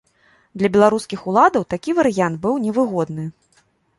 [0.61, 3.25] Для беларускіх уладаў такі варыянт быў невыгодны.